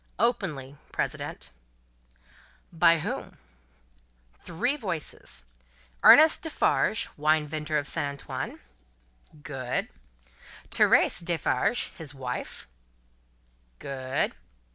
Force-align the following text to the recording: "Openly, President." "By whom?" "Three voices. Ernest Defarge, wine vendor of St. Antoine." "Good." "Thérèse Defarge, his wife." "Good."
"Openly, 0.17 0.77
President." 0.91 1.51
"By 2.73 2.97
whom?" 3.01 3.37
"Three 4.41 4.75
voices. 4.75 5.45
Ernest 6.01 6.41
Defarge, 6.41 7.07
wine 7.17 7.45
vendor 7.45 7.77
of 7.77 7.85
St. 7.85 8.07
Antoine." 8.07 8.59
"Good." 9.43 9.89
"Thérèse 10.71 11.23
Defarge, 11.23 11.89
his 11.99 12.15
wife." 12.15 12.67
"Good." 13.77 14.33